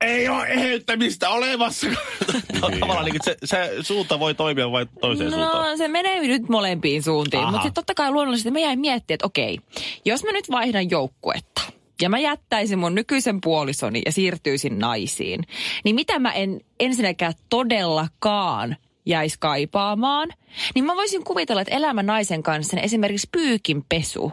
Ei 0.00 0.28
ole 0.28 0.46
eheyttämistä 0.46 1.30
olemassa. 1.30 1.86
Tavallaan 2.80 3.04
niin, 3.04 3.16
se, 3.24 3.36
se 3.44 3.70
suunta 3.80 4.20
voi 4.20 4.34
toimia 4.34 4.72
vain 4.72 4.88
toiseen 5.00 5.30
suuntaan. 5.30 5.70
No 5.70 5.76
se 5.76 5.88
menee 5.88 6.20
nyt 6.20 6.48
molempiin 6.48 7.02
suuntiin, 7.02 7.42
Aha. 7.42 7.50
mutta 7.50 7.62
sitten 7.62 7.74
totta 7.74 7.94
kai 7.94 8.10
luonnollisesti 8.10 8.50
mä 8.50 8.58
jäin 8.58 8.80
miettimään, 8.80 9.14
että 9.14 9.26
okei, 9.26 9.58
jos 10.04 10.24
mä 10.24 10.32
nyt 10.32 10.50
vaihdan 10.50 10.90
joukkuetta 10.90 11.62
ja 12.00 12.08
mä 12.08 12.18
jättäisin 12.18 12.78
mun 12.78 12.94
nykyisen 12.94 13.40
puolisoni 13.40 14.02
ja 14.06 14.12
siirtyisin 14.12 14.78
naisiin, 14.78 15.40
niin 15.84 15.94
mitä 15.94 16.18
mä 16.18 16.32
en 16.32 16.60
ensinnäkään 16.80 17.34
todellakaan 17.48 18.76
jäisi 19.06 19.36
kaipaamaan, 19.40 20.28
niin 20.74 20.84
mä 20.84 20.96
voisin 20.96 21.24
kuvitella, 21.24 21.62
että 21.62 21.76
elämä 21.76 22.02
naisen 22.02 22.42
kanssa, 22.42 22.76
niin 22.76 22.84
esimerkiksi 22.84 23.28
pyykinpesu. 23.32 24.32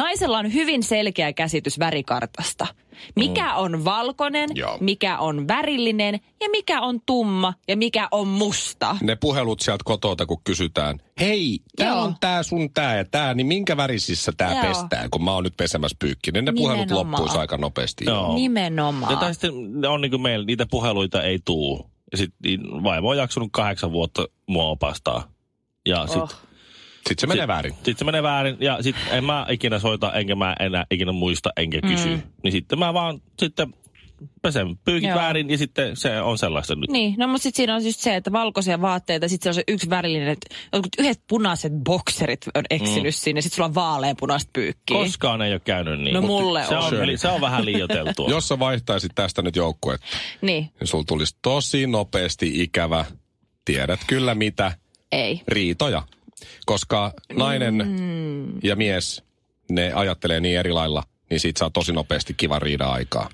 Naisella 0.00 0.38
on 0.38 0.54
hyvin 0.54 0.82
selkeä 0.82 1.32
käsitys 1.32 1.78
värikartasta. 1.78 2.66
Mikä 3.16 3.54
on 3.54 3.84
valkoinen, 3.84 4.48
Joo. 4.54 4.78
mikä 4.80 5.18
on 5.18 5.48
värillinen 5.48 6.20
ja 6.40 6.48
mikä 6.50 6.80
on 6.80 7.00
tumma 7.06 7.54
ja 7.68 7.76
mikä 7.76 8.08
on 8.10 8.28
musta. 8.28 8.96
Ne 9.02 9.16
puhelut 9.16 9.60
sieltä 9.60 9.82
kotota, 9.84 10.26
kun 10.26 10.40
kysytään, 10.44 10.98
hei, 11.20 11.58
tää 11.76 11.88
Joo. 11.88 12.02
on 12.02 12.14
tää 12.20 12.42
sun 12.42 12.70
tää 12.74 12.96
ja 12.96 13.04
tää, 13.04 13.34
niin 13.34 13.46
minkä 13.46 13.76
värisissä 13.76 14.32
tää 14.36 14.52
Joo. 14.54 14.62
pestään, 14.62 15.10
kun 15.10 15.24
mä 15.24 15.32
oon 15.32 15.44
nyt 15.44 15.56
pesemässä 15.56 15.96
pyykki, 15.98 16.30
niin 16.32 16.44
ne 16.44 16.52
puhelut 16.56 16.86
Nimenomaan. 16.88 17.12
loppuisi 17.20 17.38
aika 17.38 17.56
nopeasti. 17.56 18.04
Joo. 18.04 18.34
Nimenomaan. 18.34 19.12
Ja 19.12 19.18
tai 19.18 19.34
sitten 19.34 19.52
on 19.88 20.00
niin 20.00 20.10
kuin 20.10 20.22
meillä, 20.22 20.46
niitä 20.46 20.66
puheluita 20.70 21.22
ei 21.22 21.38
tuu. 21.44 21.90
Ja 22.12 22.18
sitten 22.18 22.36
niin 22.44 22.60
vaimo 22.84 23.08
on 23.08 23.16
jaksanut 23.16 23.48
kahdeksan 23.52 23.92
vuotta 23.92 24.26
mua 24.46 24.64
opastaa. 24.64 25.28
Ja 25.86 26.06
sit, 26.06 26.16
Oh. 26.22 26.34
Sitten 27.08 27.18
se 27.18 27.26
menee 27.26 27.48
väärin. 27.48 27.74
sit 27.82 27.98
se 27.98 28.04
menee 28.04 28.22
väärin 28.22 28.56
ja 28.60 28.82
sit 28.82 28.96
en 29.10 29.24
mä 29.24 29.46
ikinä 29.48 29.78
soita, 29.78 30.12
enkä 30.12 30.34
mä 30.34 30.54
enää 30.60 30.84
ikinä 30.90 31.12
muista, 31.12 31.50
enkä 31.56 31.80
kysy. 31.80 32.08
Mm. 32.08 32.22
Niin 32.42 32.52
sitten 32.52 32.78
mä 32.78 32.94
vaan 32.94 33.22
sitten 33.38 33.74
pesen 34.42 34.78
pyykit 34.84 35.08
Joo. 35.08 35.18
väärin 35.18 35.50
ja 35.50 35.58
sitten 35.58 35.96
se 35.96 36.20
on 36.20 36.38
sellaista 36.38 36.74
nyt. 36.74 36.90
Niin, 36.90 37.14
no 37.18 37.26
mutta 37.26 37.42
sitten 37.42 37.56
siinä 37.56 37.74
on 37.74 37.84
just 37.84 38.00
se, 38.00 38.16
että 38.16 38.32
valkoisia 38.32 38.80
vaatteita, 38.80 39.28
sitten 39.28 39.44
se 39.44 39.48
on 39.48 39.54
se 39.54 39.64
yksi 39.68 39.90
värillinen, 39.90 40.28
että 40.28 40.54
jotkut 40.72 40.92
yhdet 40.98 41.20
punaiset 41.28 41.72
bokserit 41.72 42.46
on 42.54 42.64
eksynyt 42.70 43.04
mm. 43.04 43.18
sinne, 43.18 43.40
sitten 43.40 43.56
sulla 43.56 43.66
on 43.68 43.74
vaaleanpunaista 43.74 44.50
pyykkiä. 44.52 44.96
Koskaan 44.96 45.42
ei 45.42 45.52
ole 45.52 45.60
käynyt 45.60 46.00
niin. 46.00 46.14
No 46.14 46.20
Mut 46.20 46.30
mulle 46.30 46.64
se 46.66 46.76
on. 46.76 46.84
on. 46.84 47.02
Eli 47.02 47.16
se 47.16 47.28
on 47.28 47.40
vähän 47.40 47.64
liioteltua. 47.64 48.30
Jos 48.34 48.48
sä 48.48 48.58
vaihtaisit 48.58 49.12
tästä 49.14 49.42
nyt 49.42 49.56
joukkuetta, 49.56 50.06
Niin, 50.42 50.70
niin 50.80 50.88
sulla 50.88 51.04
tulisi 51.06 51.36
tosi 51.42 51.86
nopeasti 51.86 52.62
ikävä, 52.62 53.04
tiedät 53.64 54.00
kyllä 54.06 54.34
mitä, 54.34 54.72
ei. 55.12 55.40
riitoja. 55.48 56.02
Koska 56.66 57.12
nainen 57.32 57.74
mm. 57.74 58.58
ja 58.62 58.76
mies, 58.76 59.22
ne 59.70 59.92
ajattelee 59.94 60.40
niin 60.40 60.58
eri 60.58 60.72
lailla, 60.72 61.02
niin 61.30 61.40
siitä 61.40 61.58
saa 61.58 61.70
tosi 61.70 61.92
nopeasti 61.92 62.34
kiva 62.34 62.58
riida 62.58 62.86
aikaa. 62.86 63.28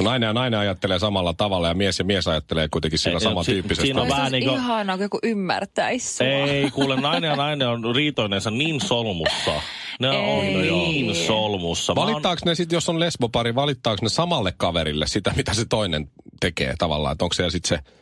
No 0.00 0.04
nainen 0.04 0.26
ja 0.26 0.32
nainen 0.32 0.60
ajattelee 0.60 0.98
samalla 0.98 1.34
tavalla 1.34 1.68
ja 1.68 1.74
mies 1.74 1.98
ja 1.98 2.04
mies 2.04 2.28
ajattelee 2.28 2.68
kuitenkin 2.68 2.98
sillä 2.98 3.20
samantyyppisesti. 3.20 3.82
si- 3.82 3.86
siinä 3.86 4.02
on 4.02 4.08
vähän 4.08 4.32
niin 4.32 4.44
kuin- 4.44 4.54
ihanaa, 4.56 4.96
kun 4.96 5.04
joku 5.04 5.18
ymmärtäisi 5.22 6.16
sua. 6.16 6.26
Ei, 6.26 6.70
kuule, 6.70 7.00
nainen 7.00 7.28
ja 7.28 7.36
nainen 7.36 7.68
on 7.68 7.96
riitoineensa 7.96 8.50
niin 8.50 8.80
solmussa. 8.80 9.52
Ne 10.00 10.08
on 10.08 10.44
Ei. 10.44 10.54
niin 10.56 11.14
solmussa. 11.14 11.94
Valittaako 11.94 12.40
ne 12.44 12.54
sitten, 12.54 12.76
jos 12.76 12.88
on 12.88 13.00
lesbopari, 13.00 13.54
valittaako 13.54 13.98
ne 14.02 14.08
samalle 14.08 14.52
kaverille 14.56 15.06
sitä, 15.06 15.32
mitä 15.36 15.54
se 15.54 15.64
toinen 15.64 16.10
tekee 16.40 16.74
tavallaan? 16.78 17.12
Että 17.12 17.24
onko 17.24 17.34
se 17.34 17.50
sitten 17.50 17.78
se 17.78 17.92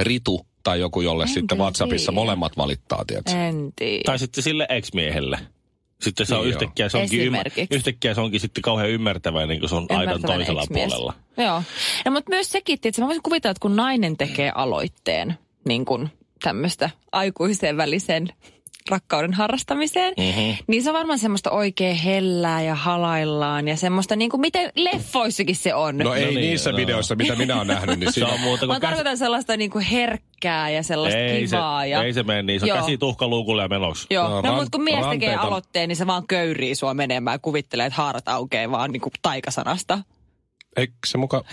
Ritu 0.00 0.46
tai 0.66 0.80
joku, 0.80 1.00
jolle 1.00 1.22
En 1.22 1.28
sitten 1.28 1.58
WhatsAppissa 1.58 2.12
tiedä. 2.12 2.20
molemmat 2.20 2.56
valittaa, 2.56 3.04
tiedätkö? 3.06 3.30
En 3.30 3.72
tiedä. 3.76 4.02
Tai 4.06 4.18
sitten 4.18 4.44
sille 4.44 4.66
ex-miehelle. 4.68 5.38
Sitten 6.00 6.26
se 6.26 6.34
on 6.34 6.40
Niin 6.40 6.48
yhtäkkiä, 6.48 6.88
se 6.88 6.98
onkin, 6.98 7.20
ymmär, 7.20 7.50
yhtäkkiä 7.70 8.14
se 8.14 8.20
onkin 8.20 8.40
sitten 8.40 8.62
kauhean 8.62 8.90
ymmärtäväinen, 8.90 9.60
kun 9.60 9.68
se 9.68 9.74
on 9.74 9.86
aidan 9.88 10.22
toisella 10.22 10.62
ex-mies. 10.62 10.88
puolella. 10.88 11.14
Joo. 11.36 11.62
No, 12.04 12.10
mutta 12.10 12.30
myös 12.30 12.52
sekin, 12.52 12.78
että 12.84 13.00
mä 13.00 13.06
voisin 13.06 13.22
kuvitella, 13.22 13.50
että 13.50 13.60
kun 13.60 13.76
nainen 13.76 14.16
tekee 14.16 14.52
aloitteen 14.54 15.34
niin 15.68 15.84
kuin 15.84 16.08
tämmöistä 16.42 16.90
aikuisen 17.12 17.76
välisen 17.76 18.28
rakkauden 18.90 19.32
harrastamiseen, 19.32 20.14
mm-hmm. 20.18 20.56
niin 20.66 20.82
se 20.82 20.90
on 20.90 20.94
varmaan 20.94 21.18
semmoista 21.18 21.50
oikein 21.50 21.96
hellää 21.96 22.62
ja 22.62 22.74
halaillaan 22.74 23.68
ja 23.68 23.76
semmoista 23.76 24.16
niin 24.16 24.30
kuin 24.30 24.40
miten 24.40 24.72
leffoissakin 24.74 25.56
se 25.56 25.74
on. 25.74 25.98
No 25.98 26.14
ei 26.14 26.24
niin, 26.26 26.34
niissä 26.40 26.70
no. 26.70 26.76
videoissa, 26.76 27.14
mitä 27.14 27.34
minä 27.34 27.54
olen 27.56 27.66
nähnyt, 27.66 27.98
niin 27.98 28.12
Se 28.12 28.14
siinä 28.14 28.32
on 28.32 28.40
muuta 28.40 28.66
Mä 28.66 28.72
kuin 28.72 28.80
käsi... 28.80 28.90
tarkoitan 28.90 29.18
sellaista 29.18 29.56
niin 29.56 29.70
kuin 29.70 29.84
herkkää 29.84 30.70
ja 30.70 30.82
sellaista 30.82 31.18
Ei 31.18 31.46
se, 31.46 31.56
kivaa. 31.56 31.86
ja... 31.86 32.02
ei 32.02 32.12
se 32.12 32.22
mene 32.22 32.42
niin, 32.42 32.60
se 32.60 32.64
on 32.64 32.68
Joo. 32.68 32.78
käsi 32.78 32.98
tuhkaluukulle 32.98 33.62
ja 33.62 33.68
menoksi. 33.68 34.06
Joo, 34.10 34.28
No, 34.28 34.40
no, 34.40 34.50
ran- 34.50 34.54
mutta 34.54 34.68
kun 34.72 34.84
mies 34.84 35.06
tekee 35.06 35.28
ranteita- 35.28 35.46
aloitteen, 35.46 35.88
niin 35.88 35.96
se 35.96 36.06
vaan 36.06 36.26
köyrii 36.26 36.74
sua 36.74 36.94
menemään 36.94 37.34
ja 37.34 37.38
kuvittelee, 37.38 37.86
että 37.86 37.96
haarat 38.02 38.28
aukeaa 38.28 38.70
vaan 38.70 38.92
niin 38.92 39.00
kuin 39.00 39.12
taikasanasta. 39.22 39.98
Eikö 40.76 40.92
se 41.06 41.18
muka... 41.18 41.36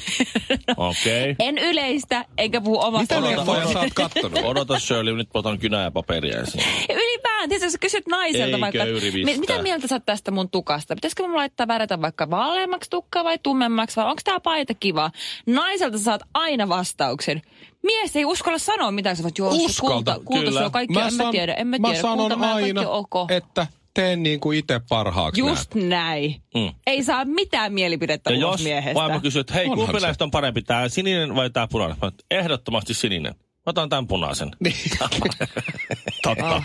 Okei. 0.77 1.31
Okay. 1.31 1.35
En 1.39 1.57
yleistä, 1.57 2.25
enkä 2.37 2.61
puhu 2.61 2.79
omasta 2.81 3.21
Mitä 3.21 3.37
leffoja 3.37 3.67
sä 3.73 3.79
oot 3.79 3.93
kattonut? 3.93 4.39
Odota 4.43 4.79
Shirley, 4.79 5.15
nyt 5.15 5.29
otan 5.33 5.59
kynää 5.59 5.83
ja 5.83 5.91
paperia 5.91 6.41
esiin. 6.41 6.63
Ylipäätään, 7.23 7.71
sä 7.71 7.77
kysyt 7.77 8.07
naiselta 8.07 8.55
Ei 8.55 8.61
vaikka, 8.61 8.83
köyrivistä. 8.83 9.31
mi- 9.31 9.37
mitä 9.37 9.61
mieltä 9.61 9.87
sä 9.87 9.99
tästä 9.99 10.31
mun 10.31 10.49
tukasta? 10.49 10.95
Pitäisikö 10.95 11.23
mun 11.23 11.35
laittaa 11.35 11.67
värjätä 11.67 12.01
vaikka 12.01 12.29
vaaleammaksi 12.29 12.89
tukkaa 12.89 13.23
vai 13.23 13.37
tummemmaksi 13.43 13.95
vai 13.95 14.05
onko 14.05 14.21
tää 14.23 14.39
paita 14.39 14.73
kiva? 14.73 15.11
Naiselta 15.45 15.97
saat 15.97 16.21
aina 16.33 16.69
vastauksen. 16.69 17.41
Mies 17.83 18.15
ei 18.15 18.25
uskalla 18.25 18.57
sanoa 18.57 18.91
mitään, 18.91 19.15
sä 19.15 19.23
voit 19.23 19.37
joo, 19.37 19.49
Uskalta, 19.53 19.93
kulta, 19.93 20.19
kulta 20.25 20.43
kyllä. 20.45 20.59
se 20.59 20.65
on 20.65 20.71
kaikki, 20.71 20.99
en 20.99 21.13
mä 21.13 21.31
tiedä, 21.31 21.53
en 21.53 21.67
mä 21.67 21.77
mä 21.77 21.87
tiedä. 21.87 22.01
sanon 22.01 22.17
Kultamäellä 22.17 22.55
aina, 22.55 22.81
kaikki 22.81 22.85
on 22.93 23.05
ok. 23.11 23.31
että 23.31 23.67
teen 23.93 24.23
niin 24.23 24.39
kuin 24.39 24.57
itse 24.59 24.81
parhaaksi 24.89 25.41
Just 25.41 25.75
näet. 25.75 25.87
näin. 25.89 26.35
Mm. 26.55 26.69
Ei 26.87 27.03
saa 27.03 27.25
mitään 27.25 27.73
mielipidettä 27.73 28.31
Ja 28.33 28.37
ulos 28.37 28.51
jos 28.51 28.63
miehestä. 28.63 29.01
vaimo 29.01 29.19
kysyy, 29.19 29.39
että 29.39 29.53
hei, 29.53 29.65
kumpi 29.67 29.99
näistä 30.01 30.23
on 30.23 30.31
parempi, 30.31 30.61
tämä 30.61 30.89
sininen 30.89 31.35
vai 31.35 31.49
tämä 31.49 31.67
punainen? 31.67 31.97
Mä, 32.01 32.11
ehdottomasti 32.31 32.93
sininen. 32.93 33.35
Mä 33.65 33.69
otan 33.69 33.89
tämän 33.89 34.07
punaisen. 34.07 34.51
Niin. 34.59 34.75
Totta. 36.23 36.63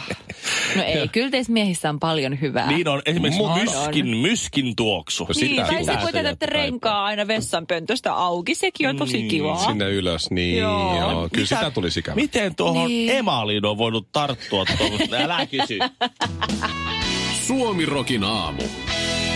No 0.77 0.83
ei, 0.83 1.09
kyllä 1.09 1.31
teissä 1.31 1.53
miehissä 1.53 1.89
on 1.91 2.01
paljon 2.01 2.41
hyvää. 2.41 2.67
Niin 2.71 2.89
on 2.89 3.03
esimerkiksi 3.07 3.43
On, 3.43 3.61
myskin, 3.61 4.07
myskin 4.17 4.77
tuoksu. 4.77 5.25
No 5.25 5.29
Niin, 5.41 5.49
sitä 5.51 5.63
tai 5.67 5.81
tulee. 5.81 5.97
se 5.97 6.03
voi 6.03 6.13
tehdä, 6.13 6.31
että 6.31 6.47
renkaa 6.47 7.05
aina 7.05 7.27
vessanpöntöstä 7.27 8.15
auki. 8.15 8.55
Sekin 8.55 8.89
on 8.89 8.97
tosi 8.97 9.23
kivaa. 9.23 9.57
Sinne 9.67 9.85
ylös, 9.91 10.31
niin 10.31 10.59
joo. 10.59 10.99
Joo. 11.01 11.29
Kyllä 11.33 11.47
sitä 11.47 11.71
tulisi 11.71 12.01
ikävä. 12.01 12.15
Miten 12.15 12.55
tuohon 12.55 12.89
Niin. 12.89 13.07
niin. 13.07 13.19
emaliin 13.19 13.65
on 13.67 13.79
voinut 13.79 14.09
tarttua 14.13 14.65
tuohon? 14.79 14.99
Älä 15.23 15.47
kysy. 15.47 15.79
Suomirokin 17.47 18.25
aamu. 18.25 18.63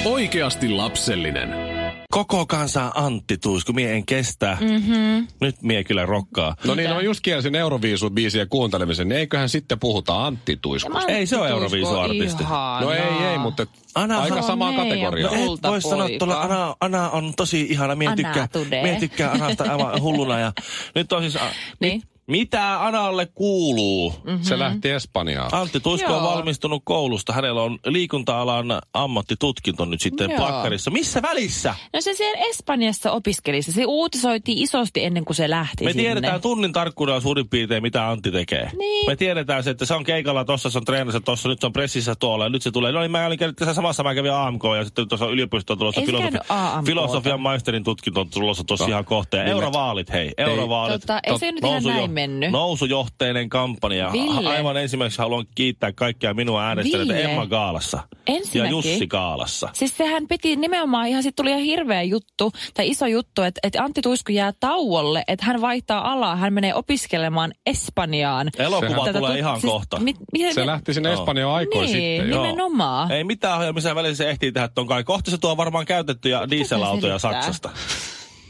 Oikeasti 0.04 0.68
lapsellinen. 0.68 1.71
Koko 2.12 2.46
kansa 2.46 2.92
Antti 2.94 3.38
Tuisku, 3.38 3.72
mie 3.72 3.92
en 3.92 4.06
kestä. 4.06 4.56
Mm-hmm. 4.60 5.26
Nyt 5.40 5.62
mie 5.62 5.84
kyllä 5.84 6.06
rokkaa. 6.06 6.56
No 6.64 6.74
niin, 6.74 6.90
no 6.90 7.00
just 7.00 7.20
kielsin 7.20 7.54
Euroviisu-biisiä 7.54 8.46
kuuntelemisen, 8.46 9.08
niin 9.08 9.18
eiköhän 9.18 9.48
sitten 9.48 9.78
puhuta 9.78 10.26
Antti 10.26 10.58
Tuiskusta. 10.62 11.06
Ei 11.12 11.26
se 11.26 11.36
ole 11.36 11.48
Euroviisu-artisti. 11.48 12.44
No 12.80 12.90
ei, 12.90 13.26
ei, 13.30 13.38
mutta 13.38 13.66
Anna, 13.94 14.18
aika 14.18 14.34
on 14.34 14.42
samaa 14.42 14.72
meidän 14.72 14.88
kategoriaa. 14.88 15.30
No 15.30 15.54
et 15.54 15.62
voi 15.62 15.80
sanoa 15.80 16.08
tuolla, 16.18 16.40
Ana, 16.40 16.76
Ana 16.80 17.10
on 17.10 17.32
tosi 17.36 17.66
ihana, 17.70 17.94
mie 17.94 18.08
Ana 18.08 18.16
tykkää, 18.16 18.48
mie 18.82 18.96
tykkää 19.00 19.30
Anasta 19.30 19.64
aivan 19.64 20.02
hulluna. 20.02 20.40
Ja 20.40 20.52
nyt 20.94 21.12
on 21.12 21.22
siis, 21.22 21.36
a, 21.36 21.46
Niin. 21.80 22.02
Mit, 22.26 22.42
mitä 22.42 22.86
Analle 22.86 23.26
kuuluu? 23.34 24.14
Mm. 24.24 24.38
Se 24.42 24.58
lähti 24.58 24.90
Espanjaan. 24.90 25.50
Antti 25.54 25.80
Tuisko 25.80 26.16
on 26.16 26.22
valmistunut 26.22 26.82
koulusta. 26.84 27.32
Hänellä 27.32 27.62
on 27.62 27.78
liikunta-alan 27.86 28.66
ammattitutkinto 28.94 29.84
nyt 29.84 30.00
sitten 30.00 30.30
Joo. 30.30 30.38
plakkarissa. 30.38 30.90
Missä 30.90 31.22
välissä? 31.22 31.74
No 31.92 32.00
se 32.00 32.14
siellä 32.14 32.40
Espanjassa 32.50 33.12
opiskeli. 33.12 33.62
Se 33.62 33.84
uutisoitiin 33.86 34.58
isosti 34.58 35.04
ennen 35.04 35.24
kuin 35.24 35.36
se 35.36 35.50
lähti 35.50 35.84
Me 35.84 35.90
sinne. 35.92 36.02
tiedetään 36.02 36.40
tunnin 36.40 36.72
tarkkuudella 36.72 37.20
suurin 37.20 37.48
piirtein, 37.48 37.82
mitä 37.82 38.08
Antti 38.08 38.30
tekee. 38.30 38.70
Niin. 38.78 39.06
Me 39.10 39.16
tiedetään 39.16 39.64
se, 39.64 39.70
että 39.70 39.84
se 39.86 39.94
on 39.94 40.04
keikalla 40.04 40.44
tossa, 40.44 40.70
se 40.70 40.78
on 40.78 40.84
treenassa 40.84 41.20
tossa, 41.20 41.48
nyt 41.48 41.60
se 41.60 41.66
on 41.66 41.72
pressissä 41.72 42.14
tuolla 42.14 42.44
ja 42.44 42.48
nyt 42.50 42.62
se 42.62 42.70
tulee. 42.70 42.92
No 42.92 43.00
niin, 43.00 43.10
mä 43.10 43.26
olin 43.26 43.38
käynyt 43.38 43.56
tässä 43.56 43.74
samassa, 43.74 44.02
mä 44.02 44.14
kävin 44.14 44.32
AMK 44.32 44.62
ja 44.78 44.84
sitten 44.84 45.08
tuossa 45.08 45.26
yliopistoon 45.26 45.78
tulossa 45.78 46.00
filosofi, 46.00 46.38
filosofian 46.86 47.40
maisterin 47.40 47.84
tutkinto 47.84 48.20
on 48.20 48.30
tulossa 48.30 48.64
tuossa 48.64 48.86
ihan 48.86 49.04
kohta. 49.04 49.36
Ja 49.36 49.44
Ville. 49.44 49.54
eurovaalit, 49.54 50.12
hei, 50.12 50.32
eurovaalit. 50.36 51.00
Tota, 51.00 51.20
ei 51.22 51.38
se 51.38 51.52
nyt 51.52 51.64
ihan 51.64 51.82
näin 51.82 52.11
mennyt. 52.12 52.50
Nousujohteinen 52.50 53.48
kampanja. 53.48 54.12
Ville. 54.12 54.48
Aivan 54.50 54.76
ensimmäiseksi 54.76 55.18
haluan 55.18 55.46
kiittää 55.54 55.92
kaikkia 55.92 56.34
minua 56.34 56.64
äänestäneitä. 56.64 57.18
Emma 57.28 57.46
Gaalassa 57.46 57.96
ja 58.28 58.34
Ensinnäkin- 58.34 58.70
Jussi 58.70 59.06
Gaalassa. 59.06 59.68
Siis 59.72 59.96
sehän 59.96 60.28
piti 60.28 60.56
nimenomaan, 60.56 61.08
ihan 61.08 61.22
sitten 61.22 61.42
tuli 61.44 61.50
ihan 61.50 61.62
hirveä 61.62 62.02
juttu, 62.02 62.52
tai 62.74 62.88
iso 62.88 63.06
juttu, 63.06 63.42
että, 63.42 63.60
että 63.62 63.82
Antti 63.82 64.02
Tuisku 64.02 64.32
jää 64.32 64.52
tauolle, 64.60 65.24
että 65.28 65.44
hän 65.46 65.60
vaihtaa 65.60 66.12
alaa, 66.12 66.36
hän 66.36 66.52
menee 66.52 66.74
opiskelemaan 66.74 67.52
Espanjaan. 67.66 68.50
Elokuva 68.58 69.04
Tätä 69.04 69.18
tulee 69.18 69.30
tut- 69.32 69.38
ihan 69.38 69.60
siis 69.60 69.72
kohta. 69.72 69.98
mit- 70.00 70.16
miten- 70.32 70.54
Se 70.54 70.66
lähti 70.66 70.94
sinne. 70.94 71.12
Espanjaan 71.12 71.54
aikoin 71.54 71.86
niin, 71.92 72.18
sitten. 72.20 72.30
Joo. 72.30 72.42
nimenomaan. 72.42 73.10
Ei 73.12 73.24
mitään 73.24 73.74
missä 73.74 73.94
välissä 73.94 74.24
se 74.24 74.30
ehtii 74.30 74.52
tehdä 74.52 74.68
ton 74.68 74.86
kai. 74.86 75.04
Kohta 75.04 75.30
se 75.30 75.38
tuo 75.38 75.56
varmaan 75.56 75.86
käytettyjä 75.86 76.50
dieselautoja? 76.50 77.18
Saksasta. 77.18 77.70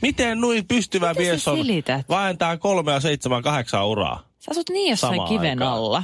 Miten 0.02 0.40
noin 0.40 0.66
pystyvä 0.68 1.08
Miten 1.14 1.40
sä 1.40 1.52
mies 1.52 1.68
on? 1.88 2.04
Vähentää 2.08 2.56
kolmea, 2.56 3.00
seitsemän, 3.00 3.42
kahdeksan 3.42 3.86
uraa. 3.86 4.28
Sä 4.38 4.50
asut 4.50 4.68
niin 4.70 4.90
jossain 4.90 5.12
Samaan 5.12 5.28
kiven 5.28 5.50
aikaan. 5.50 5.72
alla. 5.72 6.02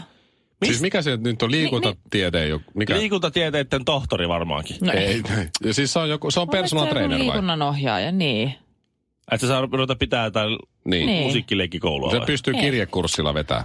Siis 0.65 0.81
mikä 0.81 1.03
se 1.03 1.17
nyt 1.17 1.43
on 1.43 1.51
liikuntatiede? 1.51 2.47
jo- 2.49 2.61
Mikä? 2.75 2.95
Liikuntatieteiden 2.99 3.85
tohtori 3.85 4.29
varmaankin. 4.29 4.77
No 4.81 4.93
ei. 4.93 4.99
Ei, 5.07 5.23
ja 5.67 5.75
siis 5.75 5.93
se 5.93 5.99
on, 5.99 6.09
joku, 6.11 6.31
se 6.31 6.41
on 6.41 6.49
personal 6.49 6.85
mielestä 6.85 6.99
trainer 7.01 7.19
vai? 7.19 7.27
Liikunnan 7.27 7.63
ohjaaja, 7.63 8.13
niin. 8.13 8.49
Että 9.33 9.47
se 9.47 9.51
saa 9.51 9.61
ruveta 9.73 9.97
pitää 9.97 10.25
jotain 10.25 10.59
Niin. 10.85 11.07
Niin. 11.07 11.23
musiikkileikkikoulua. 11.27 12.11
Se 12.11 12.19
vai? 12.19 12.27
pystyy 12.27 12.55
Ei. 12.55 12.61
kirjekurssilla 12.61 13.35
vetää 13.35 13.65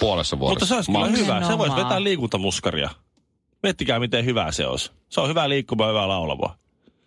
puolessa 0.00 0.38
vuodessa. 0.38 0.52
Mutta 0.54 0.66
se 0.66 0.74
olisi 0.74 0.92
kyllä 0.92 1.40
hyvä. 1.40 1.46
Se 1.52 1.58
voisi 1.58 1.76
vetää 1.76 2.02
liikuntamuskaria. 2.02 2.90
Miettikää, 3.62 3.98
miten 3.98 4.24
hyvä 4.24 4.52
se 4.52 4.66
olisi. 4.66 4.90
Se 5.08 5.20
on 5.20 5.28
hyvä 5.28 5.48
liikkumaan, 5.48 5.90
hyvä 5.90 6.08
laulava. 6.08 6.56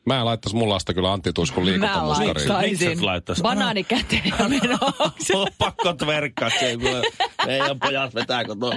Mä 0.10 0.20
en 0.20 0.26
laittaisi 0.26 0.56
mun 0.56 0.70
lasta 0.70 0.94
kyllä 0.94 1.14
Antti 1.14 1.34
Tuiskun 1.34 1.64
Mä 1.64 1.70
liikuntamuskariin. 1.70 2.54
Miksi 2.70 3.02
laittaisin 3.02 3.44
banaani 3.44 3.84
käteen 3.84 4.24
ja 4.40 4.50
menoksi. 4.62 5.34
On 5.34 5.48
pakko 5.58 5.94
tverkkaa 5.94 6.50
se. 6.50 6.78
kun 6.78 7.26
Meidän 7.46 7.80
pojat 7.80 8.16
vetää 8.16 8.46
kotoa. 8.46 8.74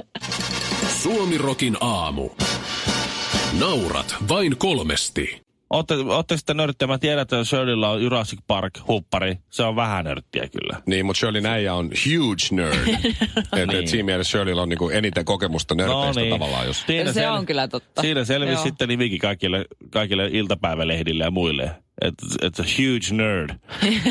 Suomirokin 1.02 1.76
aamu. 1.80 2.30
Naurat 3.60 4.14
vain 4.28 4.56
kolmesti. 4.56 5.42
Ootte, 5.72 5.94
ootte 5.94 6.36
sitten 6.36 6.56
nörttiä. 6.56 6.88
Mä 6.88 6.98
tiedän, 6.98 7.22
että 7.22 7.44
Shirleyllä 7.44 7.90
on 7.90 8.02
Jurassic 8.02 8.38
Park 8.46 8.72
huppari. 8.88 9.38
Se 9.50 9.62
on 9.62 9.76
vähän 9.76 10.04
nörttiä 10.04 10.48
kyllä. 10.48 10.82
Niin, 10.86 11.06
mutta 11.06 11.20
Shirley 11.20 11.40
Näijä 11.40 11.74
on 11.74 11.84
huge 12.06 12.46
nerd. 12.50 12.88
et, 13.56 13.68
Niin. 13.68 13.70
et 13.80 13.88
siinä 13.88 14.04
mielessä 14.06 14.30
Shirleyllä 14.30 14.62
on 14.62 14.68
niinku 14.68 14.88
eniten 14.88 15.24
kokemusta 15.24 15.74
nörteistä 15.74 16.30
tavallaan. 16.30 16.66
Jos... 16.66 16.84
Siinä 16.86 17.12
Se 17.12 17.28
on 17.28 17.46
kyllä 17.46 17.68
totta. 17.68 18.02
Siinä 18.02 18.24
selvisi 18.24 18.52
Joo. 18.52 18.62
sitten 18.62 18.88
nimikin 18.88 19.18
kaikille, 19.18 19.64
kaikille 19.90 20.28
iltapäivälehdille 20.32 21.24
ja 21.24 21.30
muille. 21.30 21.70
Että 22.00 22.26
et 22.42 22.60
a 22.60 22.62
huge 22.62 23.22
nerd. 23.22 23.50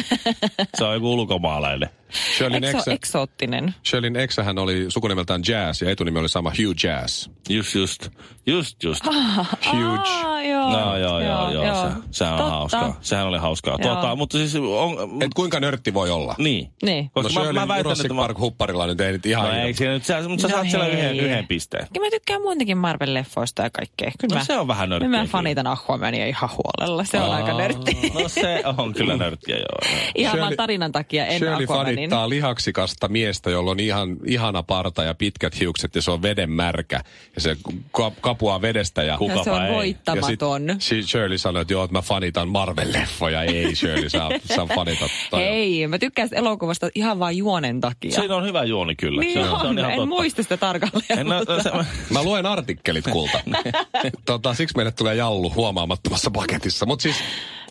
se 0.78 0.84
on 0.84 0.94
joku 0.94 1.14
ulkomaalainen. 1.14 1.90
Se 2.38 2.46
eksä, 2.46 2.78
ole 2.78 2.96
eksoottinen? 2.96 3.76
Shirleyn 3.88 4.16
eksähän 4.16 4.58
oli 4.58 4.86
sukunimeltään 4.90 5.42
Jazz 5.48 5.82
ja 5.82 5.90
etunimi 5.90 6.20
oli 6.20 6.30
sama 6.30 6.50
Hugh 6.50 6.84
Jazz. 6.84 7.28
Just, 7.50 7.76
just. 7.76 8.10
Just, 8.46 8.84
just. 8.84 9.06
Huge. 9.06 10.10
Aa, 10.26 10.44
joo. 10.44 10.70
No 10.70 10.98
joo, 10.98 11.20
joo, 11.20 11.52
joo. 11.52 11.90
Se, 11.90 11.96
sehän 12.12 12.34
on 12.34 12.50
hauskaa. 12.52 12.98
Sehän 13.02 13.28
oli 13.28 13.38
hauskaa. 13.38 13.78
Joo. 13.80 13.94
Tuota, 13.94 14.16
mutta 14.16 14.38
siis 14.38 14.56
on... 14.56 15.24
Et 15.24 15.34
kuinka 15.36 15.60
nörtti 15.60 15.94
voi 15.94 16.10
olla? 16.10 16.36
Niin. 16.38 16.70
Niin. 16.84 17.04
No 17.04 17.10
Koska 17.24 17.34
mä, 17.34 17.44
Shirleyn 17.44 17.56
mä 17.56 17.68
väitän, 17.68 17.86
Jurassic 17.86 18.06
että 18.06 18.14
mä... 18.14 18.22
Park 18.22 18.40
hupparilla 18.40 18.88
nyt 18.88 19.02
ei 19.02 19.12
nyt 19.12 19.26
ihan... 19.26 19.46
No 19.46 19.54
ei 19.54 19.74
siinä 19.74 19.94
nyt, 19.94 20.06
sä, 20.06 20.22
mutta 20.28 20.42
sä 20.42 20.48
No 20.48 20.54
saat 20.54 20.70
siellä 20.70 20.88
yhden, 20.88 21.20
yhden 21.20 21.48
pisteen. 21.48 21.88
Ja 21.96 22.02
mä 22.02 22.10
tykkään 22.10 22.42
muutenkin 22.42 22.78
Marvel-leffoista 22.78 23.64
ja 23.64 23.70
kaikkea. 23.70 24.12
Kyllä 24.20 24.36
No 24.36 24.40
mä, 24.40 24.46
se 24.46 24.58
on 24.58 24.68
vähän 24.68 24.90
nörttiä 24.90 25.08
Kyllä 25.08 25.18
mä 25.18 25.24
kyllä. 25.24 25.32
fanitan 25.32 25.68
Aquamania 25.68 26.28
ihan 26.28 26.50
huolella. 26.50 27.04
Se 27.04 27.20
on 27.20 27.32
aika 27.32 27.58
nörtti. 27.58 28.12
No 28.14 28.30
se 28.30 28.64
on 28.78 28.94
kyllä 28.94 29.18
nörttiä, 29.18 29.56
joo. 29.56 29.66
joo. 29.92 30.02
Ihan 30.16 30.40
vaan 30.40 30.54
tarinan 30.58 30.92
takia 30.92 31.26
en 31.26 31.38
Shirley 31.40 31.68
Aquamanin. 32.02 32.10
fanittaa 32.10 32.30
lihaksikasta 32.30 33.08
miestä, 33.08 33.50
jolla 33.50 33.72
on 33.72 33.80
ihan 33.80 34.18
ihana 34.26 34.64
parta 34.64 35.04
ja 35.04 35.14
pitkät 35.16 35.60
hiukset 35.60 35.96
ja 35.96 36.02
se 36.02 36.12
on 36.12 36.22
veden 36.22 36.52
märkä. 36.52 37.02
Ja 37.36 37.42
se 37.42 37.58
ka- 37.92 38.12
kapuaa 38.22 38.62
vedestä 38.62 39.04
ja... 39.04 39.18
Kuka- 39.18 39.34
Ja 39.34 39.44
se 39.44 39.52
on 39.52 39.58
Kukapa 39.58 39.64
ei. 39.66 39.70
Ja 39.72 39.76
voittamaton. 39.78 40.76
sit 40.80 41.08
Shirley 41.08 41.38
sanoi, 41.38 41.62
että 41.62 41.74
joo, 41.74 41.84
että 41.84 41.94
mä 41.98 42.02
fanitan 42.02 42.48
Marvel-leffoja. 42.48 43.42
Ei 43.54 43.76
Shirley, 43.76 44.10
sä, 44.10 44.30
sä 44.56 44.66
fanitat. 44.76 45.12
Hei, 45.36 45.88
mä 45.88 46.00
tykkään 46.00 46.28
sitä 46.28 46.40
elokuvasta 46.40 46.90
ihan 46.96 47.20
vaan 47.20 47.38
juonen 47.38 47.82
takia. 47.82 48.12
Siinä 48.12 48.36
on 48.36 48.46
hyvä 48.46 48.64
juoni 48.64 48.96
kyllä. 48.96 49.22
niin 49.22 49.34
se 49.34 49.40
on, 49.50 49.60
se 49.62 49.68
on 49.68 49.80
ihan 49.80 49.92
en 49.92 49.98
totta. 49.98 50.06
muista 50.16 50.44
sitä 50.44 50.58
tarkalleen. 50.58 51.20
En, 51.20 51.28
no, 51.28 51.38
mutta- 51.40 51.64
se, 51.64 51.70
Mä 52.10 52.24
luen 52.24 52.46
artikkelit 52.46 53.06
kulta. 53.12 53.40
tota, 54.26 54.54
siksi 54.54 54.76
meille 54.76 54.92
tulee 54.92 55.16
jallu 55.16 55.54
huomaamattomassa 55.56 56.32
paketissa. 56.32 56.86
Mutta 56.86 57.04
siis, 57.04 57.16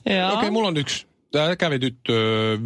Joo. 0.06 0.26
okei, 0.26 0.36
okay, 0.38 0.50
mulla 0.50 0.68
on 0.68 0.76
yksi. 0.76 1.09
Tämä 1.32 1.56
kävi 1.56 1.78
nyt 1.78 1.98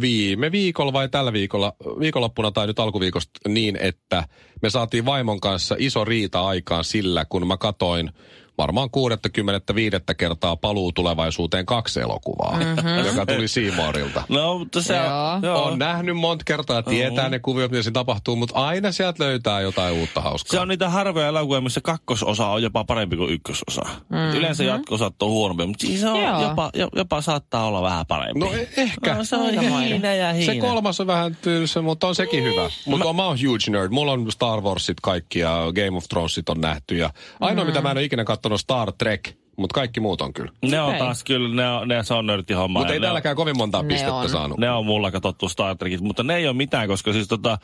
viime 0.01 0.51
viikolla 0.51 0.93
vai 0.93 1.09
tällä 1.09 1.33
viikolla, 1.33 1.73
viikonloppuna 1.99 2.51
tai 2.51 2.67
nyt 2.67 2.79
alkuviikosta 2.79 3.31
niin, 3.47 3.75
että 3.75 4.23
me 4.61 4.69
saatiin 4.69 5.05
vaimon 5.05 5.39
kanssa 5.39 5.75
iso 5.79 6.05
riita 6.05 6.47
aikaan 6.47 6.83
sillä, 6.83 7.25
kun 7.25 7.47
mä 7.47 7.57
katoin 7.57 8.11
varmaan 8.57 8.89
65. 8.89 9.97
kertaa 10.17 10.55
paluu 10.55 10.91
tulevaisuuteen 10.91 11.65
kaksi 11.65 11.99
elokuvaa, 11.99 12.57
mm-hmm. 12.59 13.05
joka 13.05 13.25
tuli 13.25 13.47
Seamourilta. 13.47 14.23
no, 14.29 14.59
mutta 14.59 14.81
se 14.81 14.99
on... 15.01 15.43
Joo. 15.43 15.63
On 15.63 15.79
nähnyt 15.79 16.17
monta 16.17 16.43
kertaa, 16.45 16.83
tietää 16.83 17.29
ne 17.29 17.39
kuviot, 17.39 17.71
mitä 17.71 17.83
siinä 17.83 17.93
tapahtuu, 17.93 18.35
mutta 18.35 18.55
aina 18.55 18.91
sieltä 18.91 19.23
löytää 19.23 19.61
jotain 19.61 19.93
uutta 19.95 20.21
hauskaa. 20.21 20.51
Se 20.51 20.59
on 20.59 20.67
niitä 20.67 20.89
harvoja 20.89 21.27
elokuvia, 21.27 21.61
missä 21.61 21.81
kakkososa 21.81 22.47
on 22.47 22.63
jopa 22.63 22.83
parempi 22.83 23.17
kuin 23.17 23.33
ykkösosa. 23.33 23.81
Mm-hmm. 23.81 24.37
Yleensä 24.37 24.63
jatko-osat 24.63 25.21
on 25.21 25.29
huonompi, 25.29 25.65
mutta 25.65 25.87
siis 25.87 26.01
se 26.01 26.09
on 26.09 26.21
Joo. 26.21 26.41
jopa, 26.41 26.69
jo- 26.73 26.89
jopa 26.95 27.21
saattaa 27.21 27.65
olla 27.65 27.81
vähän 27.81 28.05
parempi. 28.05 28.39
No 28.39 28.53
e- 28.53 28.69
ehkä. 28.77 29.15
No, 29.15 29.23
se 29.23 29.35
on 29.35 29.49
hiina 29.49 30.13
ja 30.13 30.33
hiina. 30.33 30.53
Se 30.53 30.59
kolmas 30.59 30.99
on 30.99 31.07
vähän 31.07 31.37
tylsä, 31.41 31.81
mutta 31.81 32.07
on 32.07 32.15
sekin 32.15 32.43
hyvä. 32.43 32.69
Mutta 32.85 33.13
mä 33.13 33.25
oon 33.25 33.37
huge 33.47 33.71
nerd. 33.71 33.91
Mulla 33.91 34.11
on 34.11 34.31
Star 34.31 34.61
Warsit 34.61 34.99
kaikki 35.01 35.39
ja 35.39 35.59
Game 35.75 35.97
of 35.97 36.03
Thronesit 36.09 36.49
on 36.49 36.61
nähty. 36.61 36.97
Ja 36.97 37.09
ainoa, 37.39 37.65
mitä 37.65 37.81
mä 37.81 37.91
en 37.91 37.97
ole 37.97 38.03
ikinä 38.03 38.23
katsonut, 38.23 38.44
on 38.53 38.59
Star 38.59 38.91
Trek. 38.97 39.29
Mutta 39.57 39.73
kaikki 39.73 39.99
muut 39.99 40.21
on 40.21 40.33
kyllä. 40.33 40.51
Ne 40.61 40.81
on 40.81 40.95
taas 40.95 41.23
kyllä, 41.23 41.55
ne 41.55 41.69
on, 41.69 41.87
ne, 41.87 42.03
se 42.03 42.13
on 42.13 42.25
nörttihomma. 42.25 42.79
Mutta 42.79 42.93
ei 42.93 42.97
on- 42.97 43.01
täälläkään 43.01 43.35
kovin 43.35 43.57
montaa 43.57 43.81
Ne 43.81 43.87
pistettä 43.87 44.15
on. 44.15 44.29
saanut. 44.29 44.57
Ne 44.57 44.71
on 44.71 44.85
mulla 44.85 45.11
katsottu 45.11 45.49
Star 45.49 45.77
Trekit, 45.77 46.01
mutta 46.01 46.23
ne 46.23 46.35
ei 46.35 46.47
ole 46.47 46.55
mitään, 46.55 46.87
koska 46.87 47.13
siis 47.13 47.27
tota, 47.27 47.57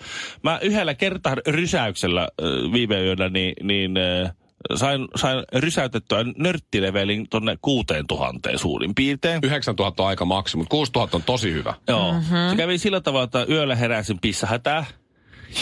mä 0.43 0.59
yhdellä 0.61 0.93
kertaa 0.93 1.35
rysäyksellä 1.47 2.21
äh, 2.21 2.71
viime 2.73 3.01
yönä, 3.03 3.29
niin, 3.29 3.53
niin 3.63 3.91
äh, 3.97 4.31
sain, 4.75 5.07
sain 5.15 5.43
rysäytettyä 5.55 6.25
nörttilevelin 6.38 7.27
tonne 7.29 7.57
6000 7.61 8.50
suurin 8.57 8.95
piirtein. 8.95 9.39
9000 9.43 10.03
on 10.03 10.09
aika 10.09 10.25
maksi, 10.25 10.57
mutta 10.57 10.69
6000 10.71 11.17
on 11.17 11.23
tosi 11.23 11.51
hyvä. 11.53 11.73
Joo. 11.88 12.11
Mm-hmm. 12.13 12.50
Se 12.50 12.55
kävi 12.55 12.77
sillä 12.77 13.01
tavalla, 13.01 13.23
että 13.23 13.45
yöllä 13.50 13.75
heräsin 13.75 14.19
pissahätää. 14.21 14.85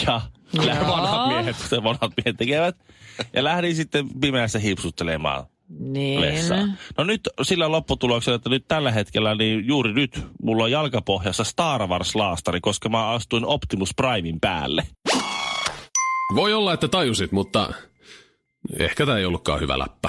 Ja 0.06 0.20
Joo. 0.52 0.66
vanhat 0.88 1.28
miehet, 1.28 1.56
kuten 1.62 1.84
vanhat 1.84 2.12
miehet 2.16 2.36
tekevät. 2.36 2.76
Ja 3.34 3.44
lähdin 3.44 3.76
sitten 3.76 4.08
pimeässä 4.20 4.58
hipsuttelemaan 4.58 5.44
Niin. 5.78 6.20
vessaan. 6.20 6.78
No 6.98 7.04
nyt 7.04 7.20
sillä 7.42 7.72
lopputuloksella, 7.72 8.36
että 8.36 8.50
nyt 8.50 8.64
tällä 8.68 8.90
hetkellä, 8.90 9.34
niin 9.34 9.66
juuri 9.66 9.92
nyt 9.92 10.24
mulla 10.42 10.64
on 10.64 10.70
jalkapohjassa 10.70 11.44
Star 11.44 11.80
Wars-laastari, 11.86 12.60
koska 12.62 12.88
mä 12.88 13.08
astuin 13.08 13.44
Optimus 13.46 13.94
Primein 13.96 14.40
päälle. 14.40 14.86
Voi 16.34 16.54
olla, 16.54 16.72
että 16.72 16.88
tajusit, 16.88 17.32
mutta 17.32 17.72
ehkä 18.78 19.06
tämä 19.06 19.18
ei 19.18 19.24
ollutkaan 19.24 19.60
hyvä 19.60 19.78
läppä. 19.78 20.08